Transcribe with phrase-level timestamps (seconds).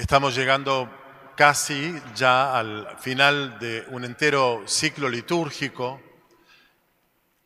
[0.00, 0.90] Estamos llegando
[1.36, 6.00] casi ya al final de un entero ciclo litúrgico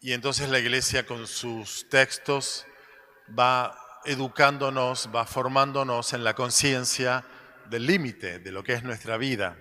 [0.00, 2.64] y entonces la iglesia con sus textos
[3.36, 7.24] va educándonos, va formándonos en la conciencia
[7.68, 9.58] del límite de lo que es nuestra vida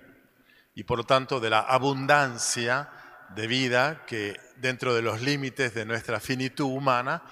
[0.76, 2.90] y por lo tanto de la abundancia
[3.34, 7.24] de vida que dentro de los límites de nuestra finitud humana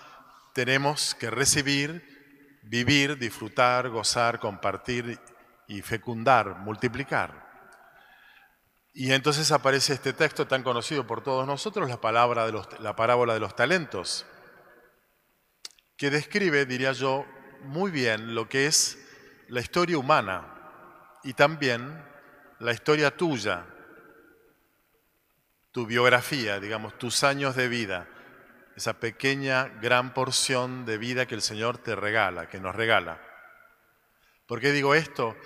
[0.55, 5.21] tenemos que recibir, vivir, disfrutar, gozar, compartir
[5.69, 7.51] y fecundar, multiplicar.
[8.95, 13.33] Y entonces aparece este texto tan conocido por todos nosotros, la, palabra de la parábola
[13.33, 14.27] de los talentos,
[15.97, 17.25] que describe, diría yo,
[17.63, 18.99] muy bien lo que es
[19.49, 20.47] la historia humana
[21.23, 22.05] y también
[22.59, 23.65] la historia tuya,
[25.71, 28.09] tu biografía, digamos, tus años de vida,
[28.77, 33.32] esa pequeña, gran porción de vida que el Señor te regala, que nos regala.
[34.47, 35.37] ¿Por qué digo esto?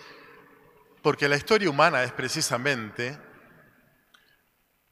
[1.02, 3.18] Porque la historia humana es precisamente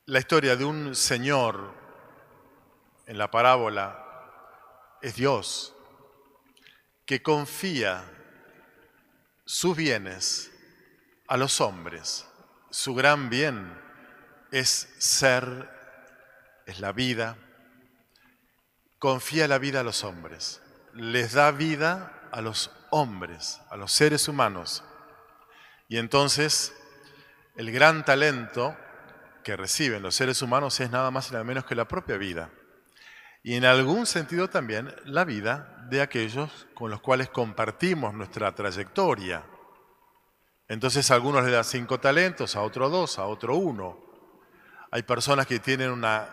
[0.06, 1.72] la historia de un Señor,
[3.06, 4.00] en la parábola,
[5.02, 5.74] es Dios,
[7.06, 8.04] que confía
[9.44, 10.50] sus bienes
[11.28, 12.26] a los hombres.
[12.70, 13.80] Su gran bien
[14.50, 15.70] es ser,
[16.66, 17.36] es la vida.
[18.98, 20.62] Confía la vida a los hombres.
[20.94, 22.83] Les da vida a los hombres,
[23.70, 24.84] a los seres humanos.
[25.88, 26.72] Y entonces
[27.56, 28.76] el gran talento
[29.42, 32.50] que reciben los seres humanos es nada más y nada menos que la propia vida.
[33.42, 39.44] Y en algún sentido también la vida de aquellos con los cuales compartimos nuestra trayectoria.
[40.68, 43.98] Entonces a algunos le da cinco talentos, a otro dos, a otro uno.
[44.92, 46.28] Hay personas que tienen una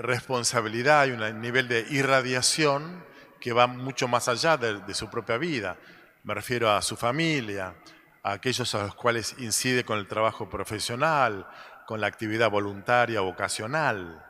[0.00, 3.11] responsabilidad y un nivel de irradiación
[3.42, 5.76] que va mucho más allá de, su propia vida.
[6.22, 7.74] Me refiero a su familia,
[8.22, 11.44] a aquellos a los cuales incide con el trabajo profesional,
[11.84, 14.24] con la actividad voluntaria, vocacional.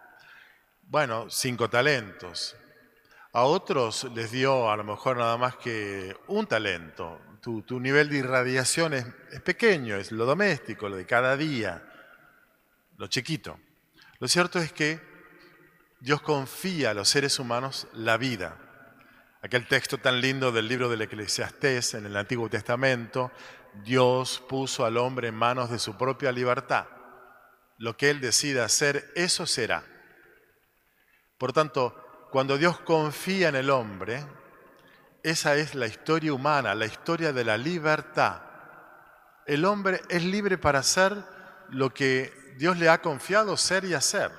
[0.81, 2.57] Bueno, cinco talentos.
[3.35, 7.21] A otros les dio a lo mejor nada más que un talento.
[7.43, 11.83] Tu, nivel de irradiación es pequeño, es lo doméstico, lo de cada día
[12.97, 13.59] lo chiquito.
[14.21, 15.01] Lo cierto es que
[16.01, 18.72] Dios confía a los seres humanos la vida.
[19.45, 23.33] Aquel texto tan lindo del libro del Eclesiastés en el Antiguo Testamento,
[23.83, 26.87] Dios puso al hombre en manos de su propia libertad.
[27.77, 29.83] Lo que él decida hacer, eso será.
[31.39, 34.25] Por tanto, cuando Dios confía en el hombre,
[35.25, 38.43] esa es la historia humana, la historia de la libertad.
[39.45, 41.17] El hombre es libre para hacer
[41.69, 44.31] lo que Dios le ha confiado ser y hacer.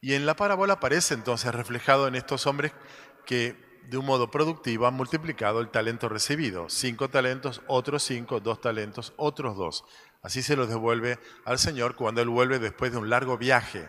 [0.00, 2.72] Y en la parábola aparece entonces reflejado en estos hombres
[3.26, 6.68] que de un modo productivo han multiplicado el talento recibido.
[6.68, 9.84] Cinco talentos, otros cinco, dos talentos, otros dos.
[10.22, 13.88] Así se los devuelve al Señor cuando Él vuelve después de un largo viaje.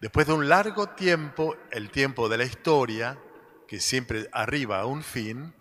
[0.00, 3.18] Después de un largo tiempo, el tiempo de la historia,
[3.68, 5.54] que siempre arriba a un fin,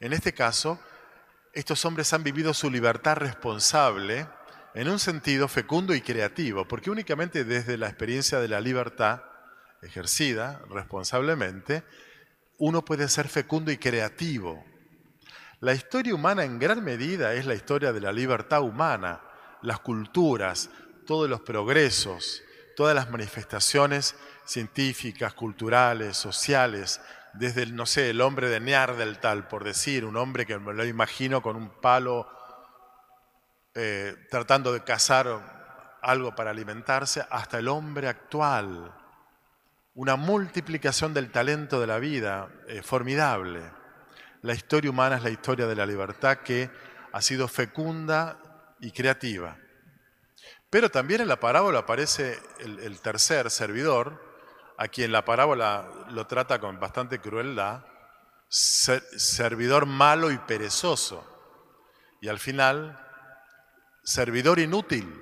[0.00, 0.78] en este caso,
[1.52, 4.28] estos hombres han vivido su libertad responsable
[4.74, 9.22] en un sentido fecundo y creativo, porque únicamente desde la experiencia de la libertad
[9.82, 11.84] ejercida responsablemente,
[12.58, 14.64] uno puede ser fecundo y creativo.
[15.60, 19.20] La historia humana en gran medida es la historia de la libertad humana,
[19.62, 20.70] las culturas,
[21.06, 22.42] todos los progresos,
[22.76, 27.00] todas las manifestaciones científicas, culturales, sociales,
[27.34, 30.84] desde el, no sé, el hombre de Neandertal, por decir, un hombre que me lo
[30.84, 32.28] imagino con un palo
[33.74, 38.94] eh, tratando de cazar algo para alimentarse, hasta el hombre actual.
[39.98, 43.68] Una multiplicación del talento de la vida eh, formidable.
[44.42, 46.70] La historia humana es la historia de la libertad que
[47.10, 48.38] ha sido fecunda
[48.78, 49.58] y creativa.
[50.70, 54.22] Pero también en la parábola aparece el, tercer servidor,
[54.76, 57.84] a quien la parábola lo trata con bastante crueldad,
[58.48, 61.26] servidor malo y perezoso.
[62.20, 63.04] Y al final
[64.04, 65.12] servidor inútil.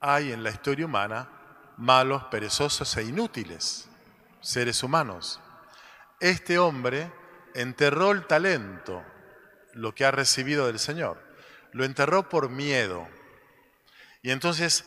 [0.00, 1.41] Hay en la historia humana
[1.82, 3.88] malos, perezosos e inútiles,
[4.40, 5.40] seres humanos.
[6.20, 7.10] Este hombre
[7.54, 9.02] enterró el talento,
[9.72, 11.20] lo que ha recibido del Señor.
[11.72, 13.08] Lo enterró por miedo.
[14.22, 14.84] Y entonces,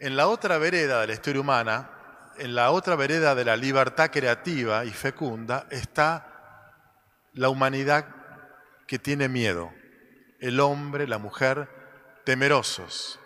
[0.00, 1.90] en la otra vereda de la historia humana,
[2.38, 8.06] en la otra vereda de la libertad creativa y fecunda, está la humanidad
[8.86, 9.70] que tiene miedo.
[10.40, 11.68] El hombre, la mujer,
[12.24, 13.20] temerosos.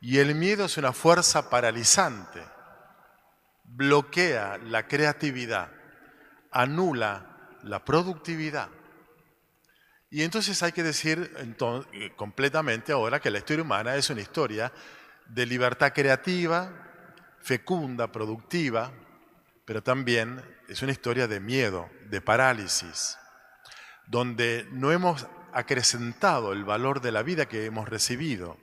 [0.00, 2.42] Y el miedo es una fuerza paralizante,
[3.64, 5.70] bloquea la creatividad,
[6.50, 8.68] anula la productividad.
[10.10, 11.34] Y entonces hay que decir
[11.92, 14.72] eh, completamente ahora que la historia humana es una historia
[15.26, 16.70] de libertad creativa,
[17.40, 18.92] fecunda, productiva,
[19.64, 23.18] pero también es una historia de miedo, de parálisis,
[24.06, 28.58] donde no hemos acrecentado el valor de la vida que hemos recibido.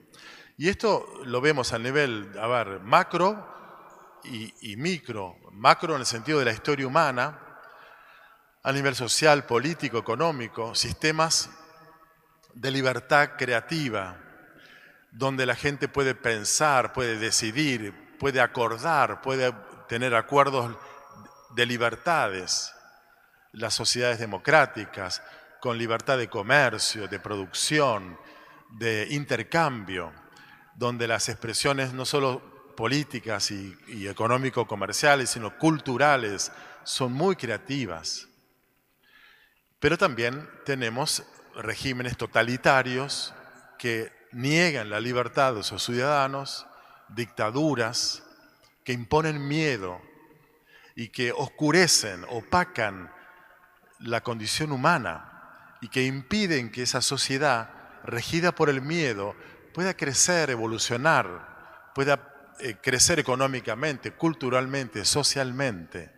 [0.58, 5.36] Y esto lo vemos a nivel, a ver, macro y, micro.
[5.52, 7.38] Macro en el sentido de la historia humana,
[8.62, 11.50] a nivel social, político, económico, sistemas
[12.54, 14.18] de libertad creativa,
[15.10, 19.52] donde la gente puede pensar, puede decidir, puede acordar, puede
[19.88, 20.76] tener acuerdos
[21.54, 22.72] de libertades,
[23.52, 25.22] las sociedades democráticas,
[25.60, 28.18] con libertad de comercio, de producción,
[28.70, 30.12] de intercambio,
[30.74, 36.50] donde las expresiones no solo políticas y, económico-comerciales, sino culturales,
[36.84, 38.28] son muy creativas.
[39.78, 41.24] Pero también tenemos
[41.54, 43.34] regímenes totalitarios
[43.78, 46.66] que niegan la libertad de sus ciudadanos,
[47.08, 48.22] dictaduras
[48.84, 50.00] que imponen miedo
[50.94, 53.12] y que oscurecen, opacan
[53.98, 57.70] la condición humana y que impiden que esa sociedad,
[58.04, 59.34] regida por el miedo,
[59.72, 66.12] pueda crecer, evolucionar, pueda eh, crecer económicamente, culturalmente, socialmente.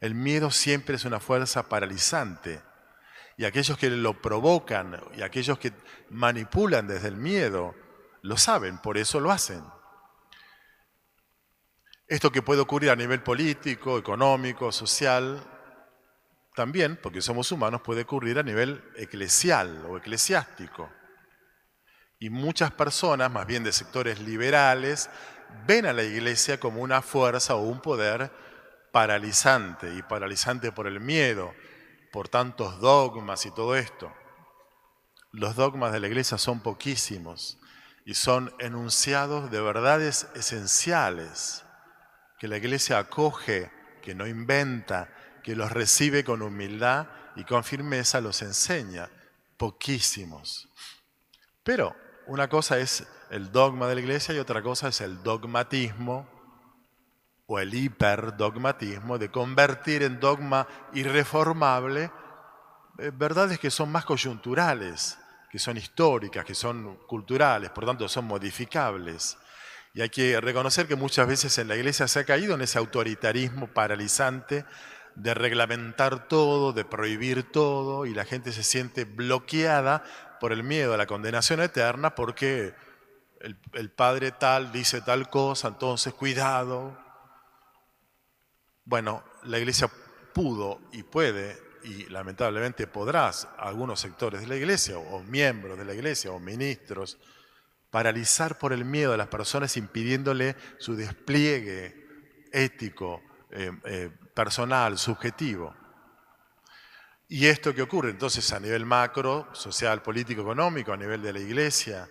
[0.00, 2.60] El miedo siempre es una fuerza paralizante
[3.36, 5.72] y aquellos que lo provocan y aquellos que
[6.10, 7.74] manipulan desde el miedo
[8.22, 9.62] lo saben, por eso lo hacen.
[12.06, 15.42] Esto que puede ocurrir a nivel político, económico, social,
[16.54, 20.90] también, porque somos humanos, puede ocurrir a nivel eclesial o eclesiástico.
[22.22, 25.08] Y muchas personas, más bien de sectores liberales,
[25.66, 28.30] ven a la iglesia como una fuerza o un poder
[28.92, 31.54] paralizante, y paralizante por el miedo,
[32.12, 34.12] por tantos dogmas y todo esto.
[35.32, 37.58] Los dogmas de la iglesia son poquísimos
[38.04, 41.64] y son enunciados de verdades esenciales
[42.38, 43.70] que la iglesia acoge,
[44.02, 45.08] que no inventa,
[45.42, 49.08] que los recibe con humildad y con firmeza, los enseña.
[49.56, 50.68] Poquísimos.
[51.62, 51.94] Pero
[52.30, 56.28] una cosa es el dogma de la iglesia y otra cosa es el dogmatismo
[57.46, 62.12] o el hiperdogmatismo de convertir en dogma irreformable
[62.98, 65.18] eh, verdades que son más coyunturales,
[65.50, 69.36] que son históricas, que son culturales, por tanto son modificables.
[69.92, 72.78] Y hay que reconocer que muchas veces en la iglesia se ha caído en ese
[72.78, 74.64] autoritarismo paralizante
[75.14, 80.04] de reglamentar todo, de prohibir todo, y la gente se siente bloqueada
[80.40, 82.74] por el miedo a la condenación eterna porque
[83.40, 86.98] el, padre tal dice tal cosa, entonces cuidado.
[88.84, 89.90] Bueno, la iglesia
[90.32, 95.94] pudo y puede, y lamentablemente podrás, algunos sectores de la iglesia, o miembros de la
[95.94, 97.18] iglesia, o ministros,
[97.90, 102.06] paralizar por el miedo a las personas impidiéndole su despliegue
[102.52, 104.10] ético, eh, eh,
[104.40, 105.74] personal, subjetivo.
[107.28, 108.08] ¿Y esto qué ocurre?
[108.08, 112.08] Entonces a nivel macro, social, político, económico, a nivel de la iglesia,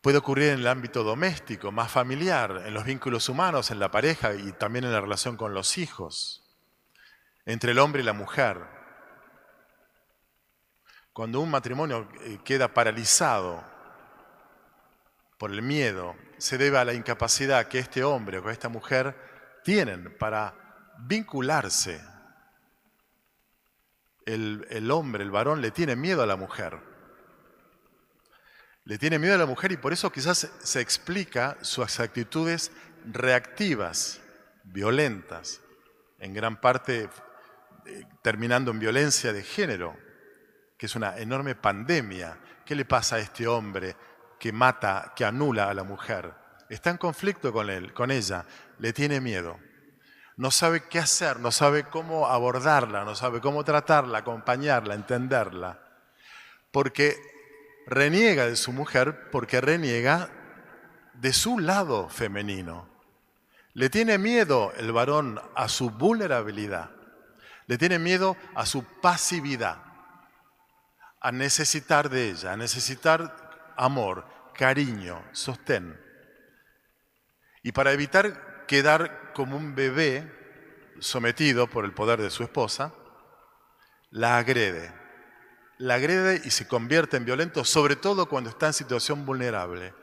[0.00, 4.34] puede ocurrir en el ámbito doméstico, más familiar, en los vínculos humanos, en la pareja
[4.34, 6.42] y también en la relación con los hijos,
[7.46, 8.58] entre el hombre y la mujer.
[11.12, 13.62] Cuando un matrimonio eh, queda paralizado
[15.38, 19.37] por el miedo se debe a la incapacidad que este hombre o que esta mujer
[19.62, 20.54] tienen para
[21.00, 22.00] vincularse.
[24.26, 26.78] El, el, hombre, el varón, le tiene miedo a la mujer.
[28.84, 32.72] Le tiene miedo a la mujer y por eso quizás se explica sus actitudes
[33.04, 34.20] reactivas,
[34.64, 35.60] violentas,
[36.18, 37.08] en gran parte
[37.86, 39.96] eh, terminando en violencia de género,
[40.76, 42.38] que es una enorme pandemia.
[42.64, 43.96] ¿Qué le pasa a este hombre
[44.38, 46.32] que mata, que anula a la mujer.
[46.68, 48.44] Está en conflicto con él, con ella,
[48.78, 49.58] le tiene miedo.
[50.36, 55.80] No sabe qué hacer, no sabe cómo abordarla, no sabe cómo tratarla, acompañarla, entenderla.
[56.70, 57.16] Porque
[57.86, 60.30] reniega de su mujer, porque reniega
[61.14, 62.88] de su lado femenino.
[63.74, 66.90] Le tiene miedo el varón a su vulnerabilidad.
[67.66, 69.78] Le tiene miedo a su pasividad,
[71.20, 76.00] a necesitar de ella, a necesitar amor, cariño, sostén.
[77.62, 80.30] Y para evitar quedar como un bebé
[81.00, 82.94] sometido por el poder de su esposa,
[84.10, 84.92] la agrede.
[85.78, 89.94] La agrede y se convierte en violento, sobre todo cuando está en situación vulnerable.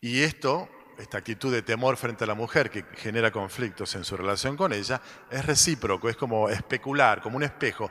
[0.00, 4.16] Y esto, esta actitud de temor frente a la mujer que genera conflictos en su
[4.16, 5.00] relación con ella,
[5.30, 7.90] es recíproco, es como especular, como un espejo.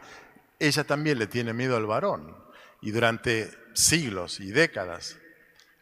[0.59, 2.35] ella también le tiene miedo al varón.
[2.81, 5.17] Y durante siglos y décadas,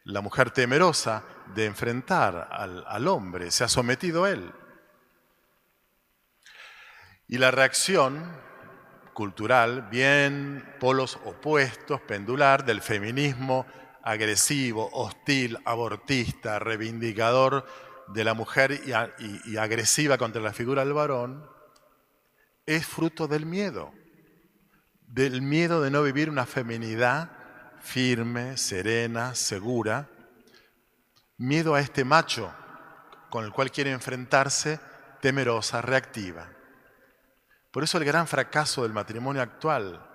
[0.10, 1.24] la mujer temerosa
[1.54, 4.52] de enfrentar al, hombre se ha sometido a él.
[7.28, 8.26] Y la reacción
[9.14, 13.68] cultural, bien polos opuestos, pendular, del feminismo
[14.02, 17.68] agresivo, hostil, abortista, reivindicador
[18.08, 18.82] de la mujer
[19.46, 21.48] y, agresiva contra la figura del varón,
[22.66, 23.92] es fruto del miedo,
[25.02, 27.39] del miedo de no vivir una feminidad
[27.82, 30.10] firme, serena, segura,
[31.38, 32.54] miedo a este macho
[33.30, 34.80] con el cual quiere enfrentarse,
[35.22, 36.50] temerosa, reactiva.
[37.72, 40.06] Por eso el gran fracaso del matrimonio actual,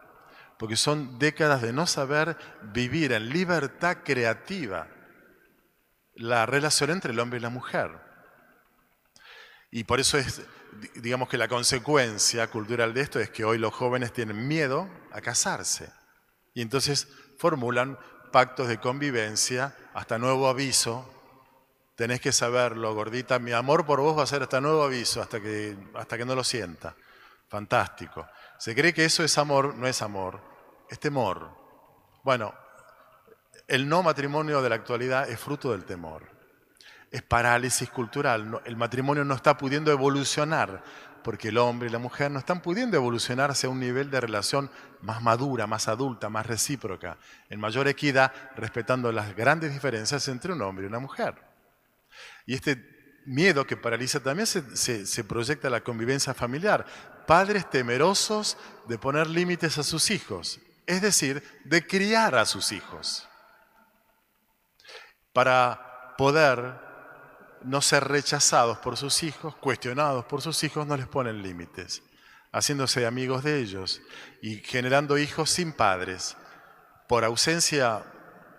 [0.58, 2.36] porque son décadas de no saber
[2.72, 4.88] vivir en libertad creativa
[6.16, 7.90] la relación entre el hombre y la mujer.
[9.70, 10.42] Y por eso es,
[10.96, 15.20] digamos que la consecuencia cultural de esto es que hoy los jóvenes tienen miedo a
[15.20, 15.92] casarse.
[16.54, 17.98] Y entonces formulan
[18.32, 21.08] pactos de convivencia hasta nuevo aviso.
[21.94, 25.40] Tenés que saberlo, gordita, mi amor por vos va a ser hasta nuevo aviso, hasta
[25.40, 26.94] que, hasta que no lo sienta.
[27.48, 28.26] Fantástico.
[28.58, 30.40] Se cree que eso es amor, no es amor,
[30.90, 31.50] es temor.
[32.24, 32.52] Bueno,
[33.68, 36.22] el no matrimonio de la actualidad es fruto del temor.
[37.10, 38.60] Es parálisis cultural.
[38.64, 40.82] El matrimonio no está pudiendo evolucionar
[41.24, 44.70] porque el hombre y la mujer no están pudiendo evolucionar hacia un nivel de relación
[45.00, 47.16] más madura, más adulta, más recíproca,
[47.48, 51.34] en mayor equidad, respetando las grandes diferencias entre un hombre y una mujer.
[52.46, 56.84] Y este miedo que paraliza también se, proyecta en la convivencia familiar.
[57.26, 63.26] Padres temerosos de poner límites a sus hijos, es decir, de criar a sus hijos,
[65.32, 66.83] para poder
[67.64, 72.02] no ser rechazados por sus hijos, cuestionados por sus hijos, no les ponen límites,
[72.52, 74.00] haciéndose amigos de ellos
[74.42, 76.36] y generando hijos sin padres,
[77.08, 78.04] por ausencia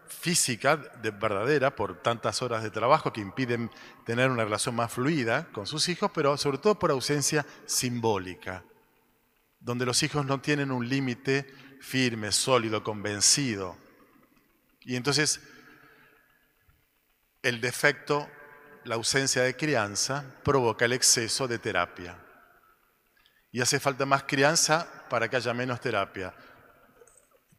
[0.07, 3.71] física de verdadera por tantas horas de trabajo que impiden
[4.05, 8.63] tener una relación más fluida con sus hijos, pero sobre todo por ausencia simbólica,
[9.59, 11.47] donde los hijos no tienen un límite
[11.81, 13.77] firme, sólido, convencido.
[14.81, 15.41] Y entonces
[17.41, 18.27] el defecto,
[18.85, 22.17] la ausencia de crianza, provoca el exceso de terapia.
[23.51, 26.33] Y hace falta más crianza para que haya menos terapia.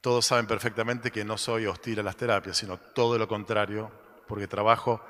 [0.01, 3.91] Todos saben perfectamente que no soy hostil a las terapias, sino todo lo contrario,
[4.29, 5.05] porque trabajo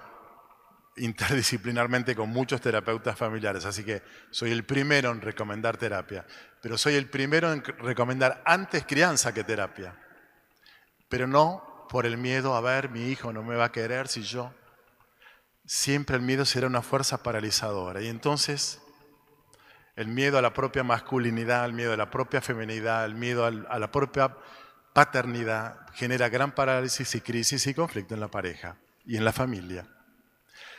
[0.97, 6.25] interdisciplinarmente con muchos terapeutas familiares, así que soy el primero en recomendar terapia,
[6.63, 9.95] pero soy el primero en recomendar antes crianza que terapia,
[11.11, 14.23] pero no por el miedo a ver, mi hijo no me va a querer si
[14.23, 14.55] yo...
[15.67, 18.81] Siempre el miedo será una fuerza paralizadora y entonces
[19.97, 23.79] el miedo a la propia masculinidad, el miedo a la propia feminidad, el miedo a
[23.79, 24.37] la propia
[24.93, 29.87] paternidad genera gran parálisis y crisis y conflicto en la pareja y en la familia.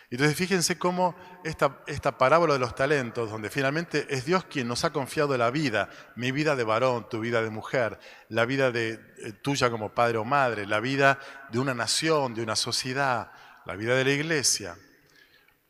[0.09, 4.85] Entonces fíjense cómo esta, esta parábola de los talentos, donde finalmente es Dios quien nos
[4.85, 8.93] ha confiado la vida, mi vida de varón, tu vida de mujer, la vida de,
[8.93, 11.19] eh, tuya como padre o madre, la vida
[11.51, 13.31] de una nación, de una sociedad,
[13.67, 14.77] la vida de la iglesia,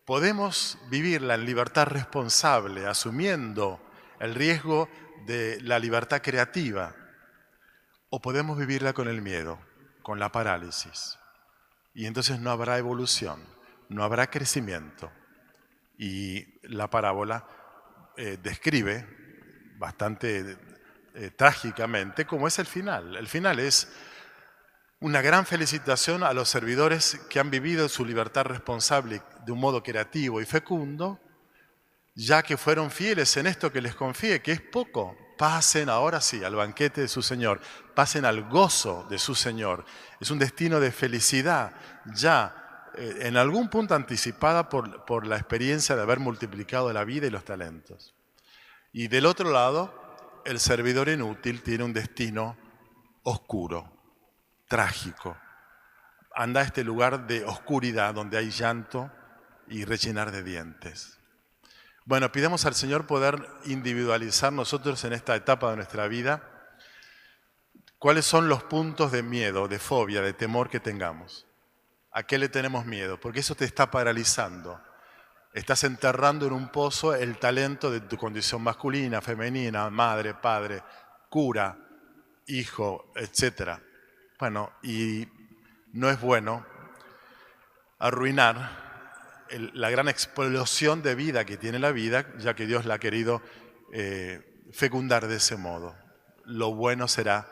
[0.05, 3.81] podemos vivirla en libertad responsable, asumiendo
[4.19, 4.87] el riesgo
[5.25, 6.95] de la libertad creativa,
[8.11, 9.59] o podemos vivirla con el miedo,
[10.03, 11.17] con la parálisis.
[11.95, 13.43] Y entonces no habrá evolución,
[13.89, 15.11] no habrá crecimiento.
[15.97, 17.47] Y la parábola
[18.15, 19.07] eh, describe
[19.79, 20.55] bastante
[21.15, 23.15] eh, trágicamente cómo es el final.
[23.15, 23.91] El final es
[24.99, 29.83] una gran felicitación a los servidores que han vivido su libertad responsable de un modo
[29.83, 31.19] creativo y fecundo,
[32.15, 36.43] ya que fueron fieles en esto que les confíe, que es poco, pasen ahora sí
[36.43, 37.61] al banquete de su Señor,
[37.93, 39.85] pasen al gozo de su Señor.
[40.19, 41.73] Es un destino de felicidad
[42.15, 47.27] ya eh, en algún punto anticipada por, por la experiencia de haber multiplicado la vida
[47.27, 48.15] y los talentos.
[48.91, 49.93] Y del otro lado,
[50.43, 52.57] el servidor inútil tiene un destino
[53.21, 53.96] oscuro,
[54.67, 55.37] trágico.
[56.35, 59.11] Anda a este lugar de oscuridad donde hay llanto
[59.67, 61.17] y rellenar de dientes.
[62.05, 66.41] Bueno, pidamos al Señor poder individualizar nosotros en esta etapa de nuestra vida
[67.99, 71.45] cuáles son los puntos de miedo, de fobia, de temor que tengamos.
[72.11, 73.19] ¿A qué le tenemos miedo?
[73.19, 74.81] Porque eso te está paralizando.
[75.53, 80.83] Estás enterrando en un pozo el talento de tu condición masculina, femenina, madre, padre,
[81.29, 81.77] cura,
[82.45, 83.79] hijo, etc.
[84.39, 85.27] Bueno, y
[85.93, 86.65] no es bueno
[87.97, 88.85] arruinar
[89.73, 93.41] la gran explosión de vida que tiene la vida, ya que Dios la ha querido
[93.93, 95.95] eh, fecundar de ese modo.
[96.45, 97.49] lo bueno será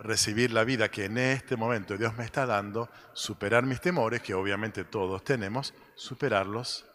[0.00, 4.34] recibir la vida que en este momento Dios me está dando, superar mis temores, que
[4.34, 6.86] obviamente todos tenemos, superarlos.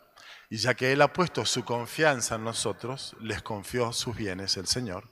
[0.49, 4.67] Y ya que Él ha puesto su confianza en nosotros, les confió sus bienes el
[4.67, 5.09] Señor.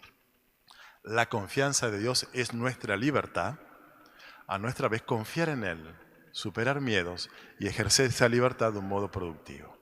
[1.04, 3.60] La confianza de Dios es nuestra libertad.
[4.48, 5.96] A nuestra vez confiar en Él,
[6.32, 9.73] superar miedos y ejercer esa libertad de un modo productivo.